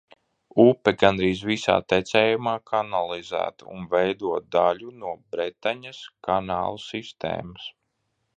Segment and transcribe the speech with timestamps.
[0.61, 7.71] Upe gandrīz visā tecējumā kanalizēta un veido daļu no Bretaņas kanālu sistēmas.